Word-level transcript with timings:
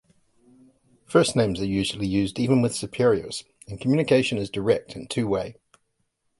First 1.05 1.35
names 1.35 1.59
are 1.61 1.65
usually 1.65 2.07
used 2.07 2.39
even 2.39 2.63
with 2.63 2.73
superiors, 2.73 3.43
and 3.67 3.79
communication 3.79 4.39
is 4.39 4.49
direct 4.49 4.95
and 4.95 5.07
two-way. 5.07 5.57